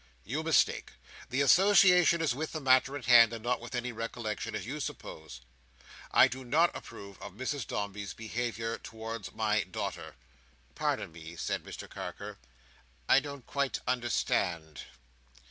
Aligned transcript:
You 0.25 0.41
mistake. 0.41 0.93
The 1.29 1.41
association 1.41 2.21
is 2.21 2.33
with 2.33 2.53
the 2.53 2.59
matter 2.59 2.95
in 2.97 3.03
hand, 3.03 3.33
and 3.33 3.43
not 3.43 3.61
with 3.61 3.75
any 3.75 3.91
recollection, 3.91 4.55
as 4.55 4.65
you 4.65 4.79
suppose. 4.79 5.41
I 6.11 6.27
do 6.27 6.43
not 6.43 6.75
approve 6.75 7.21
of 7.21 7.33
Mrs 7.35 7.67
Dombey's 7.67 8.15
behaviour 8.15 8.79
towards 8.79 9.31
my 9.31 9.61
daughter." 9.61 10.15
"Pardon 10.73 11.11
me," 11.11 11.35
said 11.35 11.63
Mr 11.63 11.87
Carker, 11.87 12.39
"I 13.07 13.19
don't 13.19 13.45
quite 13.45 13.79
understand." 13.87 14.85